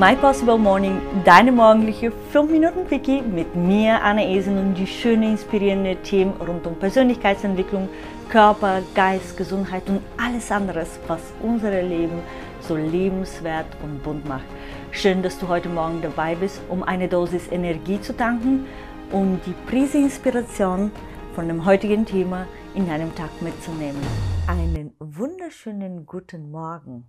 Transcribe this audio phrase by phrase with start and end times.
[0.00, 5.32] My Possible Morning, deine morgendliche 5 Minuten Quickie mit mir, Anna Esen und die schönen,
[5.32, 7.86] inspirierenden Themen rund um Persönlichkeitsentwicklung,
[8.30, 12.22] Körper, Geist, Gesundheit und alles anderes, was unser Leben
[12.62, 14.46] so lebenswert und bunt macht.
[14.90, 18.64] Schön, dass du heute Morgen dabei bist, um eine Dosis Energie zu tanken
[19.12, 20.92] und die Prise Inspiration
[21.34, 24.00] von dem heutigen Thema in deinem Tag mitzunehmen.
[24.46, 27.04] Einen wunderschönen guten Morgen.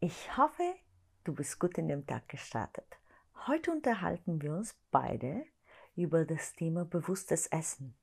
[0.00, 0.64] Ich hoffe,
[1.24, 2.86] du bist gut in den Tag gestartet.
[3.46, 5.44] Heute unterhalten wir uns beide
[5.96, 7.94] über das Thema bewusstes Essen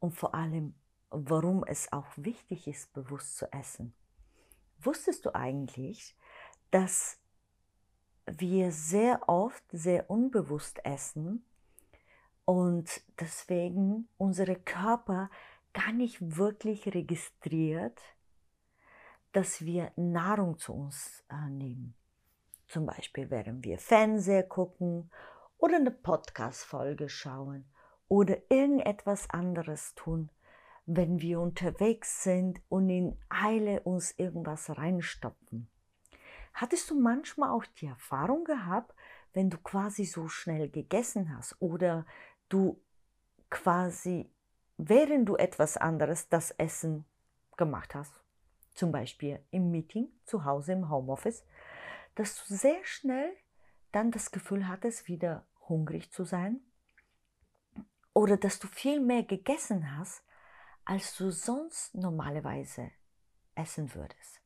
[0.00, 0.74] und vor allem,
[1.10, 3.94] warum es auch wichtig ist, bewusst zu essen.
[4.80, 6.16] Wusstest du eigentlich,
[6.70, 7.18] dass
[8.26, 11.44] wir sehr oft sehr unbewusst essen
[12.44, 15.30] und deswegen unsere Körper
[15.72, 18.00] gar nicht wirklich registriert,
[19.32, 21.94] dass wir Nahrung zu uns äh, nehmen.
[22.68, 25.10] Zum Beispiel, während wir Fernseher gucken
[25.56, 27.64] oder eine Podcast-Folge schauen
[28.08, 30.30] oder irgendetwas anderes tun,
[30.84, 35.68] wenn wir unterwegs sind und in Eile uns irgendwas reinstopfen.
[36.52, 38.94] Hattest du manchmal auch die Erfahrung gehabt,
[39.32, 42.04] wenn du quasi so schnell gegessen hast oder
[42.50, 42.78] du
[43.48, 44.30] quasi,
[44.76, 47.06] während du etwas anderes das Essen
[47.56, 48.12] gemacht hast,
[48.74, 51.44] zum Beispiel im Meeting, zu Hause im Homeoffice,
[52.18, 53.32] dass du sehr schnell
[53.92, 56.60] dann das Gefühl hattest, wieder hungrig zu sein
[58.12, 60.24] oder dass du viel mehr gegessen hast,
[60.84, 62.90] als du sonst normalerweise
[63.54, 64.40] essen würdest.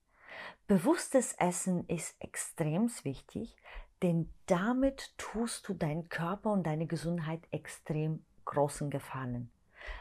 [0.66, 3.56] Bewusstes Essen ist extrem wichtig,
[4.02, 9.50] denn damit tust du deinen Körper und deine Gesundheit extrem großen Gefallen.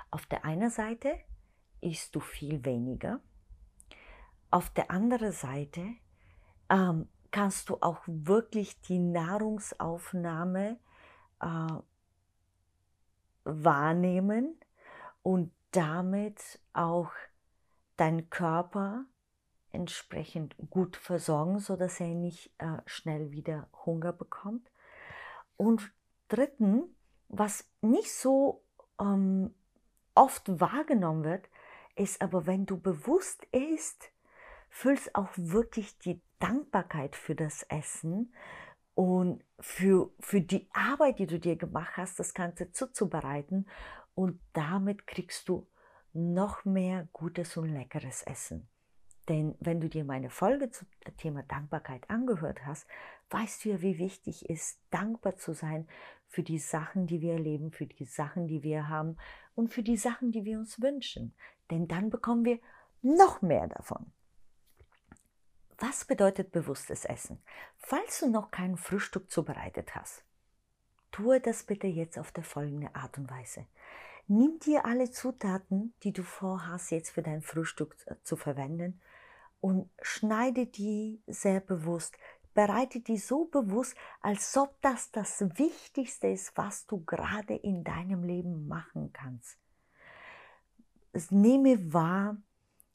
[0.10, 1.18] Auf der einen Seite
[1.80, 3.22] isst du viel weniger,
[4.50, 5.88] auf der anderen Seite
[6.70, 10.78] ähm, kannst du auch wirklich die Nahrungsaufnahme
[11.42, 11.74] äh,
[13.44, 14.60] wahrnehmen
[15.24, 17.12] und damit auch
[17.98, 19.06] deinen Körper
[19.72, 24.70] entsprechend gut versorgen, sodass er nicht äh, schnell wieder Hunger bekommt.
[25.56, 25.92] Und
[26.28, 26.84] dritten,
[27.30, 28.64] was nicht so
[29.00, 29.54] ähm,
[30.16, 31.48] oft wahrgenommen wird,
[31.96, 34.12] ist aber, wenn du bewusst isst,
[34.70, 38.34] fühlst auch wirklich die Dankbarkeit für das Essen
[38.94, 43.68] und für, für die Arbeit, die du dir gemacht hast, das Ganze zuzubereiten.
[44.16, 45.68] Und damit kriegst du
[46.14, 48.68] noch mehr gutes und leckeres Essen.
[49.30, 50.88] Denn wenn du dir meine Folge zum
[51.18, 52.88] Thema Dankbarkeit angehört hast,
[53.30, 55.88] weißt du ja, wie wichtig es ist, dankbar zu sein
[56.28, 59.18] für die Sachen, die wir erleben, für die Sachen, die wir haben
[59.56, 61.34] und für die Sachen, die wir uns wünschen.
[61.70, 62.60] Denn dann bekommen wir
[63.02, 64.12] noch mehr davon.
[65.82, 67.42] Was bedeutet bewusstes Essen?
[67.80, 70.24] Falls du noch kein Frühstück zubereitet hast,
[71.12, 73.66] tue das bitte jetzt auf der folgende Art und Weise.
[74.28, 79.02] Nimm dir alle Zutaten, die du vorhast, jetzt für dein Frühstück zu verwenden
[79.60, 82.16] und schneide die sehr bewusst.
[82.54, 88.24] Bereite die so bewusst, als ob das das Wichtigste ist, was du gerade in deinem
[88.24, 89.58] Leben machen kannst.
[91.32, 92.38] Nehme wahr,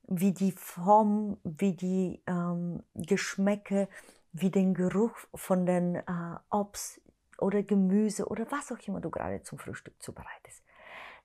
[0.06, 3.88] wie die Form, wie die ähm, Geschmäcke,
[4.32, 6.02] wie den Geruch von den äh,
[6.50, 7.00] Obst
[7.38, 10.62] oder Gemüse oder was auch immer du gerade zum Frühstück zubereitest.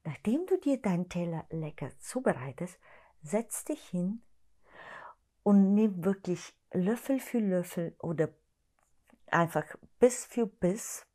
[0.03, 2.79] Nachdem du dir deinen Teller lecker zubereitest,
[3.21, 4.21] setz dich hin
[5.43, 8.29] und nimm wirklich Löffel für Löffel oder
[9.27, 9.65] einfach
[9.99, 11.05] Biss für Biss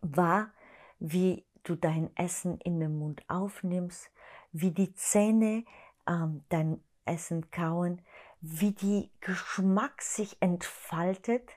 [0.00, 0.52] wahr,
[0.98, 4.10] wie du dein Essen in den Mund aufnimmst,
[4.52, 5.64] wie die Zähne
[6.10, 8.02] ähm, dein Essen kauen,
[8.40, 11.52] wie die Geschmack sich entfaltet,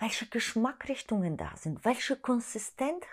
[0.00, 3.04] welche Geschmackrichtungen da sind, welche Konsistenz,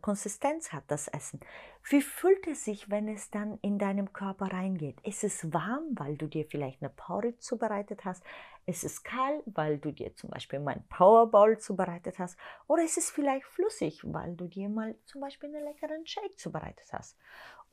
[0.00, 1.40] Konsistenz hat das Essen,
[1.88, 5.00] wie fühlt es sich, wenn es dann in deinem Körper reingeht.
[5.02, 8.22] Ist es warm, weil du dir vielleicht eine Porridge zubereitet hast?
[8.66, 12.38] Ist es kalt, weil du dir zum Beispiel mein Powerball zubereitet hast?
[12.66, 16.86] Oder ist es vielleicht flüssig, weil du dir mal zum Beispiel einen leckeren Shake zubereitet
[16.92, 17.18] hast?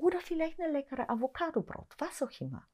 [0.01, 2.67] oder vielleicht eine leckere Avocadobrot, was auch immer.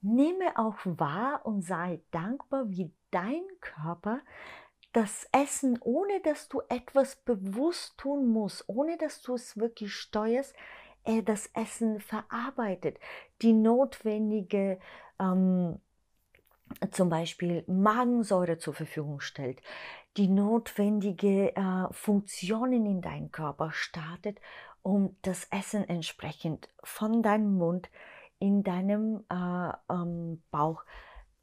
[0.00, 4.20] Nehme auch wahr und sei dankbar, wie dein Körper
[4.94, 10.54] das Essen, ohne dass du etwas bewusst tun musst, ohne dass du es wirklich steuerst,
[11.04, 12.98] er das Essen verarbeitet,
[13.42, 14.78] die notwendige
[15.20, 15.80] ähm,
[16.90, 19.60] zum Beispiel Magensäure zur Verfügung stellt,
[20.16, 24.40] die notwendige äh, Funktionen in deinen Körper startet
[24.84, 27.90] um das Essen entsprechend von deinem Mund
[28.38, 30.84] in deinem äh, ähm, Bauch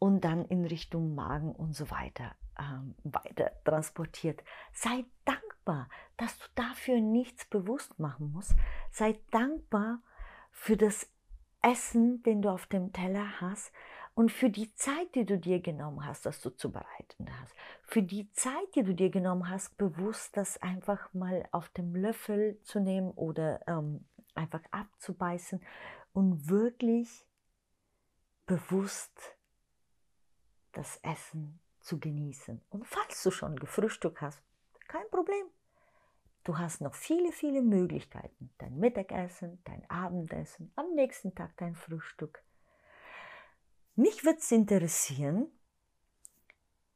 [0.01, 4.43] und dann in Richtung Magen und so weiter ähm, weiter transportiert.
[4.73, 5.87] Sei dankbar,
[6.17, 8.55] dass du dafür nichts bewusst machen musst.
[8.89, 10.01] Sei dankbar
[10.49, 11.07] für das
[11.61, 13.71] Essen, den du auf dem Teller hast
[14.15, 17.53] und für die Zeit, die du dir genommen hast, das du zubereiten hast.
[17.83, 22.59] Für die Zeit, die du dir genommen hast, bewusst das einfach mal auf dem Löffel
[22.63, 24.03] zu nehmen oder ähm,
[24.33, 25.61] einfach abzubeißen
[26.13, 27.27] und wirklich
[28.47, 29.37] bewusst
[30.73, 32.61] das Essen zu genießen.
[32.69, 34.41] Und falls du schon gefrühstückt hast,
[34.87, 35.45] kein Problem.
[36.43, 38.51] Du hast noch viele, viele Möglichkeiten.
[38.57, 42.43] Dein Mittagessen, dein Abendessen, am nächsten Tag dein Frühstück.
[43.95, 45.47] Mich würde es interessieren,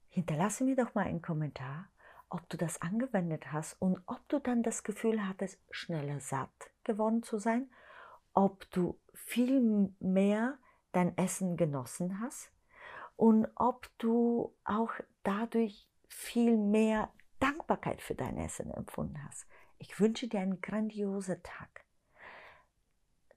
[0.10, 1.90] hinterlasse mir doch mal einen Kommentar,
[2.30, 7.22] ob du das angewendet hast und ob du dann das Gefühl hattest, schneller satt geworden
[7.22, 7.70] zu sein,
[8.34, 10.58] ob du viel mehr
[10.92, 12.55] dein Essen genossen hast
[13.16, 14.92] und ob du auch
[15.24, 19.48] dadurch viel mehr Dankbarkeit für dein Essen empfunden hast.
[19.78, 21.86] Ich wünsche dir einen grandiosen Tag.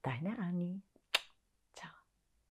[0.02, 0.82] Deine Annie.